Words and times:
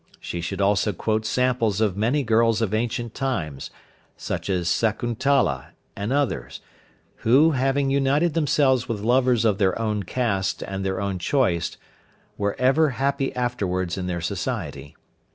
She 0.19 0.41
should 0.41 0.61
also 0.61 0.93
quote 0.93 1.27
samples 1.27 1.79
of 1.79 1.95
many 1.95 2.23
girls 2.23 2.59
of 2.59 2.73
ancient 2.73 3.13
times, 3.13 3.69
such 4.17 4.49
as 4.49 4.67
Sakuntala 4.67 5.73
and 5.95 6.11
others, 6.11 6.59
who, 7.17 7.51
having 7.51 7.91
united 7.91 8.33
themselves 8.33 8.89
with 8.89 9.01
lovers 9.01 9.45
of 9.45 9.59
their 9.59 9.77
own 9.79 10.01
caste 10.01 10.63
and 10.63 10.83
their 10.83 10.99
own 10.99 11.19
choice, 11.19 11.77
were 12.35 12.55
ever 12.57 12.89
happy 12.97 13.31
afterwards 13.35 13.95
in 13.95 14.07
their 14.07 14.21
society. 14.21 14.95